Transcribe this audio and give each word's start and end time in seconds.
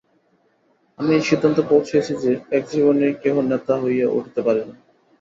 আমি 0.99 1.11
এই 1.13 1.23
সিদ্ধান্তে 1.29 1.61
পৌঁছিয়াছি 1.69 2.13
যে, 2.23 2.31
এক 2.51 2.63
জীবনেই 2.71 3.13
কেহ 3.23 3.35
নেতা 3.51 3.73
হইয়া 3.83 4.07
উঠিতে 4.09 4.41
পারে 4.41 4.61
না। 4.65 4.75